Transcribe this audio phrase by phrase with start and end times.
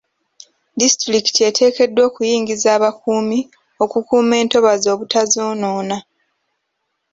[0.79, 3.39] Disitulikiti eteekeddwa okuyingiza abakuumi
[3.83, 5.97] okukuuma entobazi obutazonoona.